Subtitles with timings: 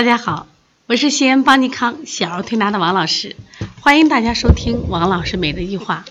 [0.00, 0.46] 大家好，
[0.86, 3.36] 我是西安邦尼康小儿推拿的王老师，
[3.82, 6.06] 欢迎大家收听王老师每日一话。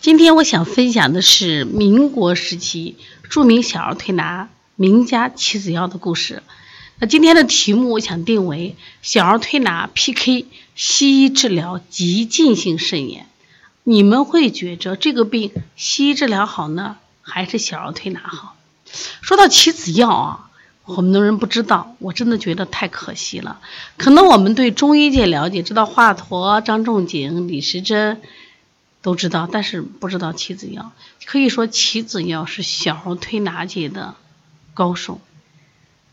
[0.00, 2.96] 今天我想分享的是民国时期
[3.28, 6.44] 著名小儿推拿名家齐子耀的故事。
[7.00, 10.46] 那今天的题目我想定为小儿推拿 PK
[10.76, 13.26] 西医治疗急进性肾炎。
[13.82, 18.54] 你们会觉着这个病西医治疗好呢，还是小儿推拿好？
[19.20, 20.48] 说到齐子耀啊。
[20.84, 23.60] 很多人不知道，我真的觉得太可惜了。
[23.96, 28.20] 可能我们对中医界了解，知道华佗、张仲景、李时珍
[29.00, 30.92] 都知道，但是不知道齐子尧。
[31.24, 34.16] 可以说，齐子尧是小儿推拿界的
[34.74, 35.20] 高手。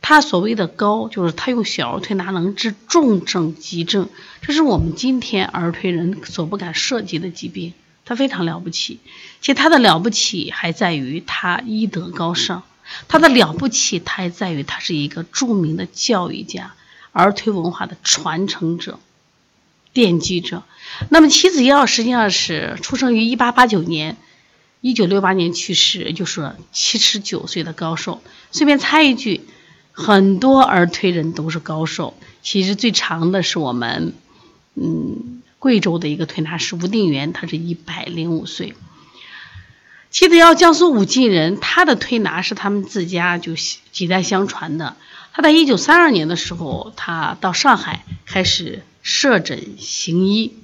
[0.01, 4.07] 他所谓的高，就是他用小儿推拿能治重症、急症，
[4.41, 7.73] 这是我们今天儿推人所不敢涉及的疾病。
[8.05, 8.99] 他非常了不起，
[9.41, 12.63] 其实他的了不起还在于他医德高尚。
[13.07, 16.73] 他的了不起，他还在于他是一个著名的教育家，
[17.11, 18.99] 儿推文化的传承者、
[19.93, 20.63] 奠基者。
[21.09, 24.17] 那么齐子尧实际上是出生于一八八九年，
[24.81, 28.21] 一九六八年去世，就是七十九岁的高寿。
[28.51, 29.41] 顺便插一句，
[29.91, 34.13] 很多儿推人都是高寿，其实最长的是我们，
[34.75, 38.73] 嗯，贵州的一个推拿师吴定元，他是一百零五岁。
[40.11, 43.53] 齐子尧，江苏武进人，他的推拿是他们自家就
[43.91, 44.95] 几代相传的。
[45.33, 50.55] 他在一九三二年的时候，他到上海开始设诊行医，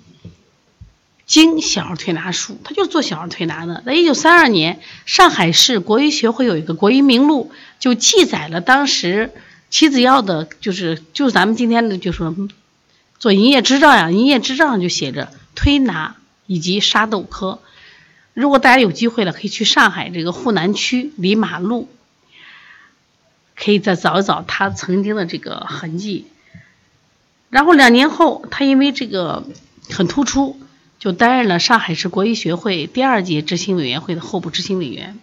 [1.27, 3.83] 经小儿推拿术，他就是做小儿推拿的。
[3.85, 9.31] 在一九三二年，上海市国医学会有一个国医名录，就记载了当时
[9.69, 12.35] 齐子尧的，就是就是咱们今天的就说
[13.19, 16.16] 做营业执照呀，营业执照上就写着推拿
[16.47, 17.59] 以及沙豆科。
[18.36, 21.88] 如果大家有机会了，可以去上海这个沪南区离马路，
[23.55, 26.25] 可以再找一找他曾经的这个痕迹。
[27.50, 29.45] 然后两年后，他因为这个
[29.89, 30.59] 很突出，
[31.00, 35.17] 就担任了上海市国医学会第二届执行委员会的候补执行委员。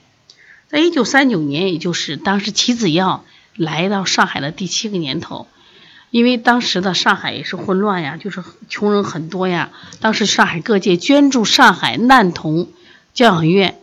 [0.69, 5.47] 在一九三九年，也就是当时齐子尧来到上海的第七个年头，
[6.11, 9.71] 因为当时的上海也是混乱呀，就是穷人很多呀。
[10.01, 12.71] 当时上海各界捐助上海难童。
[13.15, 13.79] 教养院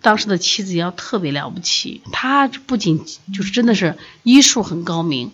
[0.00, 5.30] 当时的妻子要特别了不起，他不仅就是真的是医术很高明，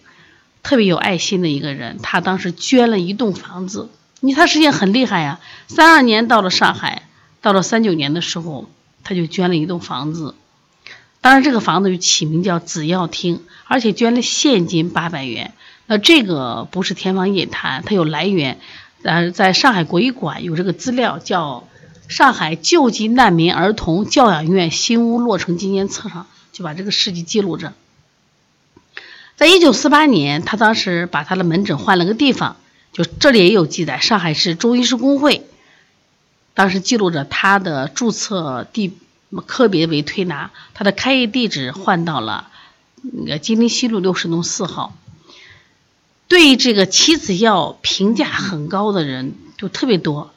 [0.62, 1.98] 特别有爱心的一个人。
[2.03, 3.88] 他当时捐了一栋房子，
[4.20, 5.41] 你他实际上很厉害呀。
[5.69, 7.09] 三二年到了上海，
[7.41, 8.69] 到了三九年的时候，
[9.04, 10.34] 他就捐了一栋房子。
[11.22, 15.54] 当然这个房子就起名叫紫药厅，而且捐了现金八百元。
[15.87, 18.60] 那这个不是天方夜谭，它有来源。
[19.03, 21.66] 呃，在上海国医馆有这个资料叫。
[22.12, 27.73] 上海救济难民儿童教养院新屋落成纪念册上就把这个事迹记录着。
[29.37, 32.56] 在一九四八年，他当时把他的门诊换了个地方，
[32.93, 33.99] 就这里也有记载。
[33.99, 35.47] 上海市中医师工会
[36.53, 38.93] 当时记录着他的注册地
[39.47, 42.50] 科别为推拿，他的开业地址换到了
[43.00, 44.94] 那个金陵西路六十弄四号。
[46.29, 50.31] 对这个妻子要评价很高的人就特别多。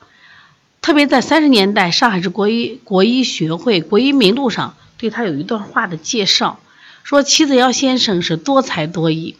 [0.86, 6.60] 特别在三十年代，上海市国医国医学会国医名录上对他有一段话的介绍，
[7.02, 9.36] 说齐子尧先生是多才多艺，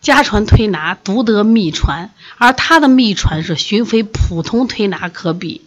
[0.00, 5.62] 家传推拿独得秘传，而他的秘传是寻非普通推拿可比。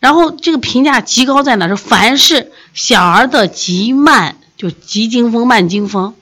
[0.00, 1.66] 然后这个评价极高在哪？
[1.66, 6.14] 是凡是小儿的急慢，就急惊风、慢惊风，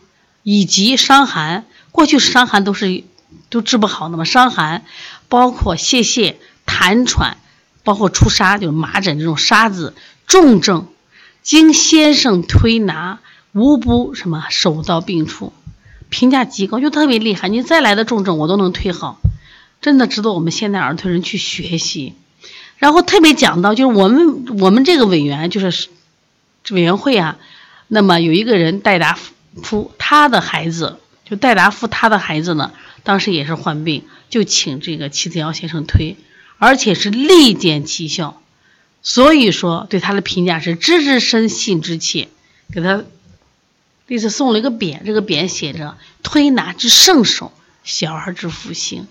[0.44, 3.02] 以及伤寒，过去伤寒都是
[3.48, 4.84] 都治不好的嘛，伤寒
[5.28, 6.36] 包括泄泻。
[6.70, 7.36] 痰喘，
[7.82, 9.94] 包括出痧，就是麻疹这种沙子
[10.28, 10.86] 重症，
[11.42, 13.18] 经先生推拿，
[13.52, 15.52] 无不什么手到病除，
[16.08, 17.48] 评价极高，就特别厉害。
[17.48, 19.18] 你再来的重症，我都能推好，
[19.80, 22.14] 真的值得我们现在儿推人去学习。
[22.78, 25.88] 然后特别讲到，就是我们我们这个委员就是
[26.70, 27.36] 委员会啊，
[27.88, 29.18] 那么有一个人戴达
[29.62, 30.98] 夫，他的孩子
[31.28, 32.72] 就戴达夫他的孩子呢，
[33.02, 36.16] 当时也是患病，就请这个齐子尧先生推。
[36.60, 38.38] 而且是立见奇效，
[39.02, 42.28] 所以说对他的评价是知之深，信之切，
[42.70, 43.02] 给他
[44.06, 47.50] 这次送了一个匾，这个匾写着“推拿之圣手，
[47.82, 49.08] 小儿之福星”，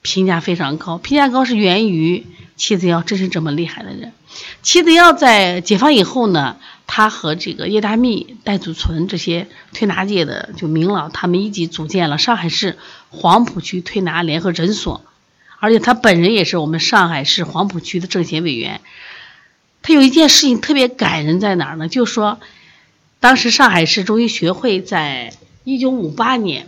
[0.00, 0.96] 评价非常高。
[0.96, 2.26] 评价高是源于
[2.56, 4.14] 齐子尧真是这么厉害的人。
[4.62, 6.56] 齐子尧在解放以后呢，
[6.86, 12.78] 他和这个叶大密、戴祖存这些推拿界的就名老，他们一起组建了上海市
[13.10, 15.04] 黄浦区推拿联合诊所。
[15.60, 18.80] 而且他本人也是我们上海市黄浦区的政协委员。
[19.82, 21.88] 他有一件事情特别感人，在哪儿呢？
[21.88, 22.40] 就说
[23.20, 25.32] 当时上海市中医学会在
[25.64, 26.66] 一九五八年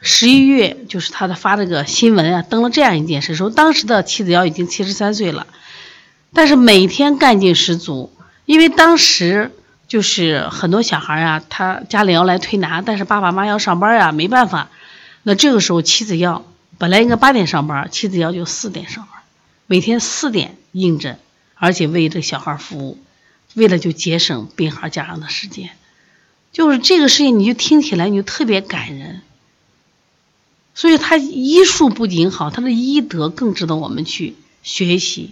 [0.00, 5.46] 十一月就是他的发这个新闻啊，登了这样一件事，说当时的妻子要已经七十三岁了，
[6.34, 8.12] 但是每天干劲十足，
[8.44, 9.50] 因为当时
[9.88, 14.68] 就是很多小孩啊，他家里要来推拿，但是爸爸妈妈要上班呀，没办法。
[15.22, 16.44] 那这个时候妻子要
[16.78, 19.22] 本来应该八点上班，妻子要就四点上班，
[19.66, 21.18] 每天四点应诊，
[21.54, 22.98] 而且为这小孩服务，
[23.54, 25.70] 为了就节省病孩家长的时间。
[26.52, 29.22] 就是这个事情，你就听起来你就特别感人。
[30.76, 35.30] 所以他医术不仅好，他的医德更值得我们去学习。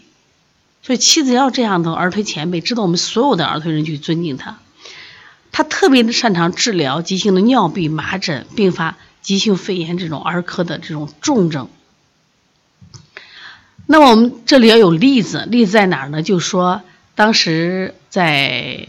[0.83, 4.59] 所以妻子要这样的儿推前辈，值得我们所有的儿推人去尊敬他。
[5.53, 11.71] 他特别的擅长治疗急性的尿闭、麻疹、并发急性肺炎这种儿科的这种重症。
[13.87, 16.23] 那么我们这里要有例子，例子在哪儿呢？
[16.23, 16.83] 就说
[17.15, 18.89] 当时在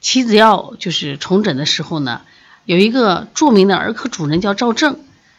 [0.00, 2.22] 妻子要就是重诊的时候呢，
[2.64, 4.98] 有一个著名的儿科主任叫赵正。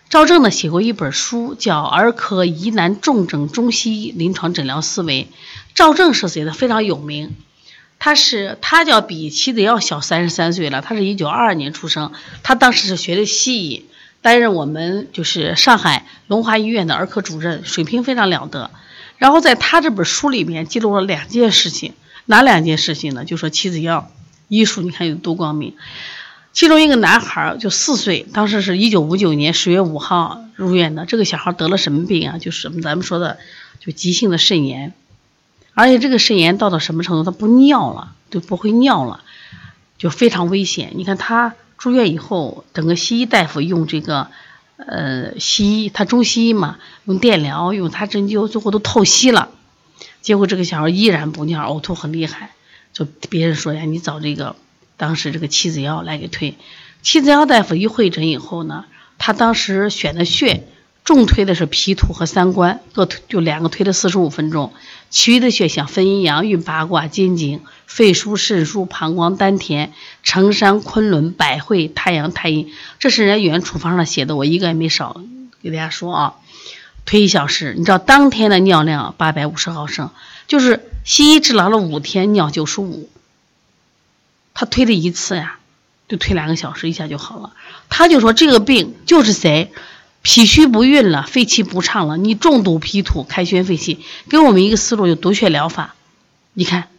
[0.10, 5.30] 赵正呢写过一本书，叫《儿科疑难重症中西医临床诊疗思维》。
[5.74, 7.36] 赵正是谁呢非常有名，
[8.04, 12.12] 他是他叫比妻子要小三十三岁了，他是一九二二年出生，
[12.42, 13.86] 他当时是学的西医，
[14.24, 18.72] 担任我们就是上海龙华医院的儿科主任，水平非常了得。
[19.20, 21.94] 然后在他这本书里面记录了两件事情，
[22.26, 23.24] 哪两件事情呢？
[23.24, 24.12] 就说妻子要
[24.48, 25.76] 医术，你看有多光明。
[26.54, 31.06] 其中一个男孩就四岁，当时是一九五九年十月五号入院的。
[31.06, 32.40] 这个小孩得了什么病啊？
[32.40, 33.38] 就是咱们说的，
[33.80, 34.92] 就急性的肾炎，
[35.74, 37.30] 而且这个肾炎到了什么程度？
[37.30, 39.22] 他不尿了，就不会尿了，
[39.98, 40.94] 就非常危险。
[40.96, 44.28] 你看他住院以后，整个西医大夫用这个，
[44.78, 49.50] 呃，西医他中西医嘛，用电疗，用他针灸，最后都透析了。
[50.22, 52.52] 结果这个小孩依然不尿，呕吐很厉害。
[52.94, 54.56] 就别人说呀，你找这个。
[54.98, 56.56] 当时这个妻子要来给推，
[57.02, 58.86] 妻子要大夫一会诊以后呢，
[59.18, 60.68] 他当时选的穴
[61.04, 64.72] 重推的是脾土和三关，各推就两个推了四十五分钟，
[65.10, 69.94] 其余的穴像分阴阳、运八卦、肩经、肺腧、肾腧、膀胱、丹田、
[70.24, 75.22] 承山、昆仑、百会、太阳、太阴，这是人家原处方上写的，我一个也没少
[75.62, 76.36] 给大家说啊。
[77.04, 80.12] 推一小时，你知道当天的尿量八百五十毫升，
[80.48, 83.10] 就是西医治疗了五天，尿九十五。
[84.54, 85.58] 他推了一次呀，
[86.08, 87.54] 就推两个小时，一下就好了。
[87.90, 89.72] 他就说这个病就是谁，
[90.22, 95.96] 脾虚不运了，肺气不畅了，你重堵脾土，开宣肺气，给我们一个思路，就毒血疗法。
[96.54, 96.90] 你看，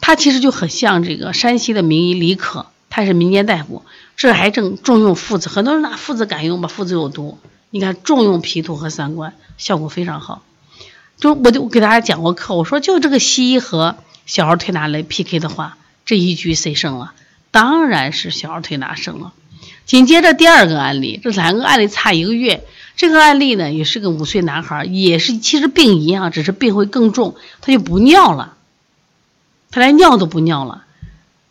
[0.00, 3.82] 他其实就很像这个山西的名医李可，他是民间大夫，
[4.16, 6.68] 这还正重用附子，很多人拿附子敢用吧？
[6.68, 7.38] 附子有毒。
[7.70, 10.42] 你看重用脾土和三关，效果非常好。
[11.16, 15.76] 就我就给大家讲过课，我说就这个西医和小儿推拿来 PK 的话。
[16.04, 17.14] 这一局谁胜了？
[17.50, 19.32] 当然是小儿推拿胜了。
[19.86, 22.64] 紧接着第二个案例，这两个案例差一个月。
[22.96, 28.56] 这个案例呢，也是个五岁男孩，也是其实病一样，只是病会更重，他就不尿了，
[29.70, 30.84] 他连尿都不尿了。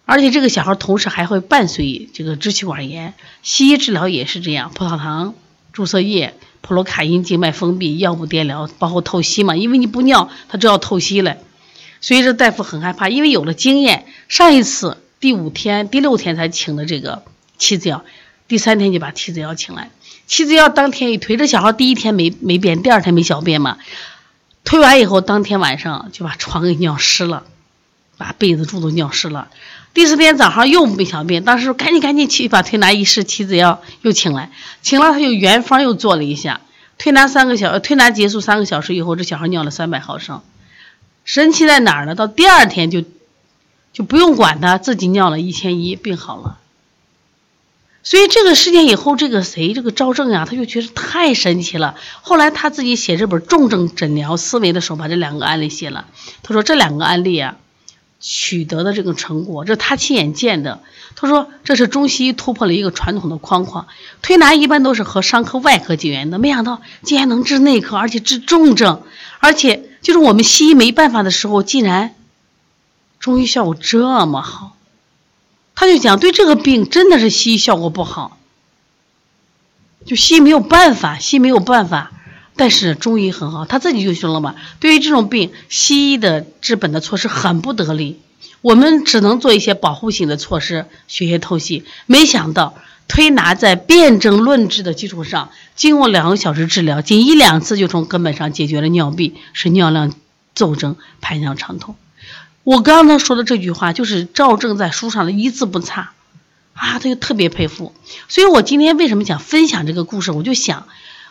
[0.06, 3.13] 而且这个小孩同时还会伴随这个支气管炎。
[3.41, 5.33] 西医治疗也是这样，葡萄糖
[5.71, 11.38] 注射液、普罗卡因静脉封闭、药物电疗，包括透析嘛，因为你不尿，他就要透析了。
[12.01, 14.06] 所以这大夫很害怕，因为有了经验。
[14.27, 17.24] 上一次第五天、第六天才请的这个
[17.57, 18.03] 妻子药，
[18.48, 19.90] 第三天就把妻子药请来。
[20.28, 23.77] 妻子药当天一推，这小孩第一天没没便，第二天没小便嘛。
[24.63, 27.44] 推完以后，当天晚上就把床给尿湿了，
[28.17, 29.50] 把被子、褥都尿湿了。
[29.94, 34.51] 第四天早上又没小便，当时赶紧赶紧去把推拿医师妻子药又请来，
[34.82, 36.62] 请了他又原方又做了一下。
[36.98, 40.41] 推拿三个小，推拿结束三个小时以后，这小孩尿了三百毫升。
[41.25, 42.15] 神奇在哪儿呢？
[42.15, 43.03] 到第二天就
[43.91, 46.58] 就不用管他，自己尿了一千一，病好了。
[48.03, 51.95] 所以这个事件以后，这个谁，这个赵正呀，他就觉得太神奇了。
[52.22, 56.05] 后来他自己写这本《重症诊疗思维》的时候，把这两个案例写了。
[56.43, 57.55] 他说这两个案例啊，
[58.19, 60.81] 取得的这个成果，这是他亲眼见的。
[61.15, 63.88] 他说这是中西医突破了一个传统的框框，
[64.22, 69.01] 推拿一般都是和伤科外科结缘的，没想到竟然能治内科，而且治重症，
[69.39, 69.89] 而且。
[70.03, 72.13] 就是我们西医没办法的时候，竟然
[73.22, 74.75] 中医效果这么好，
[75.75, 78.38] 他就讲对这个病真的是西医效果不好，
[80.06, 82.12] 就西医没有办法，西医没有办法，
[82.56, 88.20] 但是中医很好，他自己就说了嘛，对于这种病，西医的治本的措施很不得力，
[88.62, 92.75] 我们只能做一些保护性的措施，血液透析，没想到。
[93.06, 100.13] 推拿在辨证论治的基础上，经过两个小时治疗，仅一两次就从根本上解决了尿闭，使尿量
[100.56, 101.96] 骤增，排尿畅通。
[102.63, 106.12] 我刚才说的这句话，就是赵正在书上的一字不差。
[106.74, 107.93] 啊，他就特别佩服。
[108.27, 110.32] 所以我今天为什么想分享这个故事？
[110.32, 110.88] 我就想，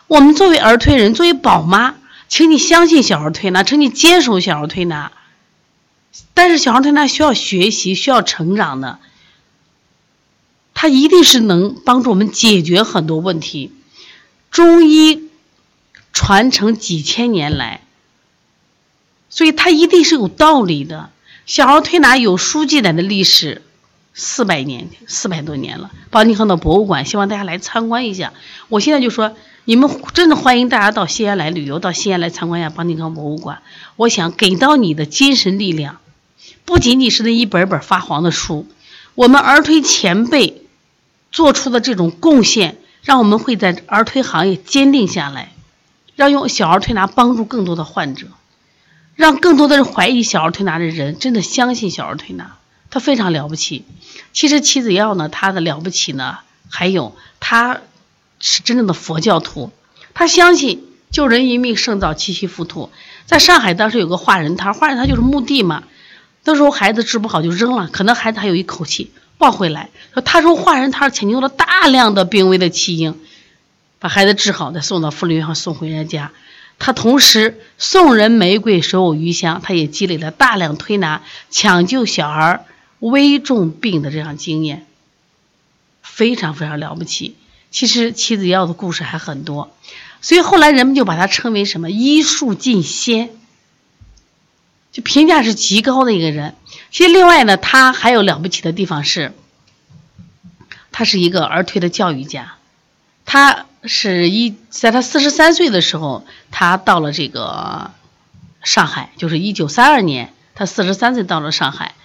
[0.07, 1.95] 我们作为儿推人，作为宝妈，
[2.29, 5.11] 请你相信小儿推拿，请你坚守小儿推拿。
[6.33, 8.99] 但是小儿推拿需要学习，需要成长的，
[10.73, 13.73] 它一定是能帮助我们解决很多问题。
[14.49, 15.29] 中医
[16.13, 17.81] 传承几千年来，
[19.29, 21.09] 所以它一定是有道理的。
[21.45, 23.61] 小儿推拿有书记载的历史，
[24.13, 25.91] 四百年，四百多年了。
[26.09, 28.31] 邦尼康的博物馆，希望大家来参观一下。
[28.69, 29.35] 我现在就说，
[29.65, 33.61] 你们真的欢迎大家到西安来旅游，到西安来参观一下邦尼康博物馆。
[33.97, 35.97] 我想给到你的精神力量，
[36.63, 38.65] 不仅仅是那一本本发黄的书，
[39.13, 40.63] 我们儿推前辈
[41.31, 45.51] 做出的这种贡献，让我们会在儿推行业坚定下来，
[46.15, 48.27] 让用小儿推拿帮助更多的患者。
[49.15, 52.57] 让更多的人怀疑小儿推拿的人真的相信小儿推拿，
[52.89, 53.85] 他非常了不起。
[54.33, 56.39] 其实妻子药呢，他的了不起呢，
[56.69, 57.81] 还有他
[58.39, 59.71] 是真正的佛教徒，
[60.13, 62.89] 他相信救人一命胜造七级浮屠。
[63.25, 65.83] 在上海当时有个化人摊，化人摊就是墓地嘛，
[66.43, 69.91] 那时候孩子治不好就扔了，可能孩子还有一口气抱回来。
[70.25, 73.19] 他说化人摊请求了大量的病危的弃婴，
[73.99, 76.31] 把孩子治好，再送到福利院送回人家。
[76.79, 79.61] 他同时送人玫瑰，手有余香。
[79.63, 82.65] 他也积累了大量推拿抢救小儿
[82.99, 84.85] 危重病的这样经验，
[86.01, 87.37] 非常非常了不起。
[87.71, 89.73] 其实妻子要的故事还很多，
[90.21, 93.29] 所以后来人们就把他称为什么医术尽仙，
[94.91, 96.55] 就评价是极高的一个人。
[96.91, 99.33] 其实另外呢，他还有了不起的地方是，
[100.91, 102.55] 他是一个儿推的教育家，
[103.25, 103.67] 他。
[103.85, 107.91] 是一在他四十三岁的时候，他到了这个
[108.63, 111.95] 上海，就是一九三二年，他四十三岁到了上海。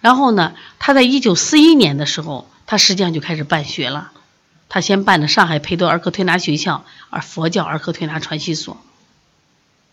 [0.00, 4.12] 然后呢，他在一九四一年的时候，他实际上就开始办学了。
[4.68, 8.76] 他先办的上海培德儿科推拿学校，而佛教儿科推拿传习所，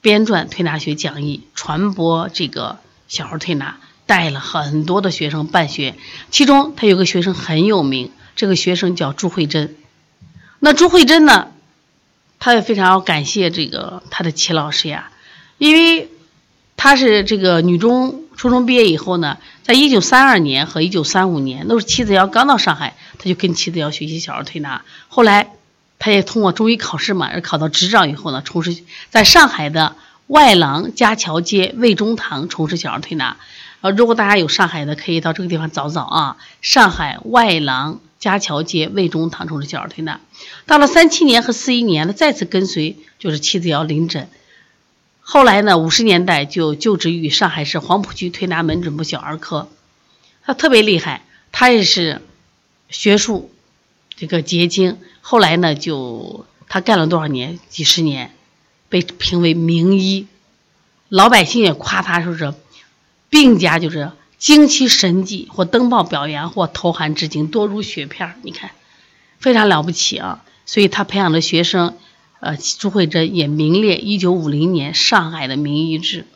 [0.02, 5.96] 编撰推拿学讲义，传播这个小儿推拿，带了很多的学生办学。
[6.30, 9.76] 其中他有个学生很有名，这个学生叫朱慧珍。
[10.60, 11.50] 那朱慧珍呢？
[12.38, 15.10] 她也非常要感谢这个她的齐老师呀，
[15.58, 16.10] 因为
[16.78, 24.84] 她是这个女中初中毕业以后呢，在一九三二年和一九三五年，都是妻子要刚到上海，她就跟妻子要学习小儿推拿。
[25.08, 25.54] 后来
[25.98, 29.96] 她也通过中医考试嘛，而考到执照以后呢，从事在上海的
[30.28, 33.38] 外廊家桥街魏中堂从事小儿推拿。
[33.82, 38.00] 呃，如果大家有上海的，可以到这个地方找找啊，上海外廊。
[38.26, 40.20] 家桥街魏中堂从事小儿推拿，
[40.66, 44.28] 到了三七年和四一年呢，再次跟随就是妻子要临诊。
[45.20, 49.70] 后来呢，五十年代就就职于上海市黄浦区推拿门诊部小儿科。
[50.44, 52.20] 他特别厉害，他也是
[52.90, 53.52] 学术
[54.16, 54.98] 这个结晶。
[55.22, 57.60] 后来呢，就他干了多少年？
[57.70, 58.34] 几十年，
[58.90, 60.26] 被评为名医，
[61.10, 62.56] 老百姓也夸他说是
[63.30, 64.12] 病家就是。
[64.46, 68.70] 惊奇神迹，或登报表扬，或投函致敬，多如雪片你看，
[69.40, 70.44] 非常了不起啊！
[70.68, 71.98] 所以他培养的学生，
[72.42, 76.28] 呃，朱慧珍也名列一九五零年上海的名医之。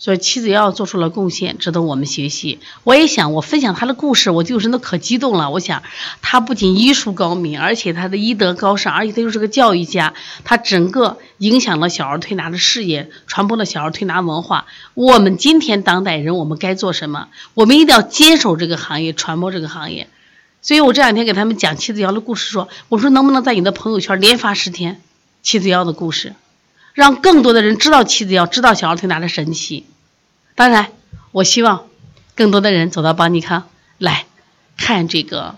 [0.00, 2.60] 所以妻子要做出了贡献，值得我们学习。
[2.84, 5.50] 我也想，我分享他的故事，我就是那可激动了。
[5.50, 5.82] 我想，
[6.22, 10.14] 他不仅医术高明，而且他的医德高尚，而且他又是个教育家。
[10.44, 14.66] 他整个影响了小儿推拿的事业，传播了小儿推拿文化。
[14.94, 17.28] 我们今天当代人，我们该做什么？
[17.54, 20.08] 我们一定要坚守这个行业，传播这个行业。
[20.62, 25.00] 所以我这两天给他们讲妻子瑶的故事，说，我说能不能在你的朋友圈连发十天
[25.42, 26.34] 妻子瑶的故事？
[26.98, 29.86] 让更多的人知道妻子要知道小儿推拿的神奇。
[30.56, 30.88] 当然，
[31.30, 31.86] 我希望
[32.34, 34.26] 更多的人走到邦尼康来
[34.76, 35.54] 看这个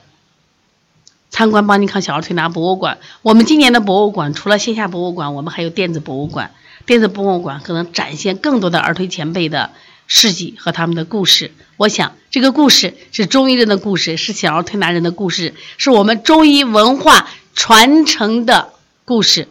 [1.30, 2.98] 参观邦尼康小儿推拿博物馆。
[3.22, 6.52] 我们今年的博物馆除了线下博物馆，我们还有电子博物馆。
[6.84, 9.70] 电子博物馆可能展现更多的儿推前辈的
[10.06, 11.52] 事迹和他们的故事。
[11.78, 18.74] 我想，这个故事是中医人的故事，是小儿推拿人的故事，是我们中医文化传承的
[19.06, 19.48] 故事。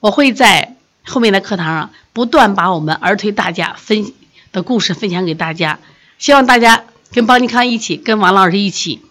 [0.00, 0.73] 我会在
[1.04, 4.12] 后面的课堂上不断把我们儿推大家分
[4.52, 5.78] 的故事分享给大家，
[6.18, 9.02] 希望大家跟邦尼康一起，跟王老师一起，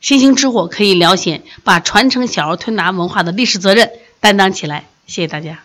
[0.00, 3.90] 星星之火可以燎原，把传承小儿推拿文化的历史责任
[4.20, 4.86] 担当起来。
[5.06, 5.60] 谢谢大家。